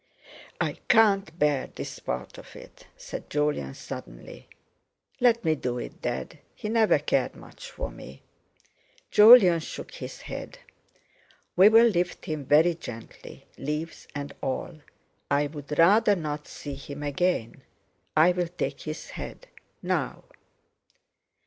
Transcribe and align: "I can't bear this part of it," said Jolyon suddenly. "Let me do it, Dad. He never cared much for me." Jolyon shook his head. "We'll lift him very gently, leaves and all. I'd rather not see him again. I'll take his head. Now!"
"I 0.59 0.77
can't 0.87 1.37
bear 1.37 1.67
this 1.75 1.99
part 1.99 2.39
of 2.39 2.55
it," 2.55 2.87
said 2.97 3.29
Jolyon 3.29 3.75
suddenly. 3.75 4.47
"Let 5.19 5.45
me 5.45 5.53
do 5.53 5.77
it, 5.77 6.01
Dad. 6.01 6.39
He 6.55 6.69
never 6.69 6.97
cared 6.97 7.35
much 7.35 7.69
for 7.69 7.91
me." 7.91 8.23
Jolyon 9.11 9.59
shook 9.59 9.93
his 9.93 10.21
head. 10.23 10.57
"We'll 11.55 11.85
lift 11.85 12.25
him 12.25 12.45
very 12.45 12.73
gently, 12.73 13.45
leaves 13.59 14.07
and 14.15 14.33
all. 14.41 14.79
I'd 15.29 15.77
rather 15.77 16.15
not 16.15 16.47
see 16.47 16.73
him 16.73 17.03
again. 17.03 17.61
I'll 18.17 18.47
take 18.47 18.81
his 18.81 19.11
head. 19.11 19.45
Now!" 19.83 20.23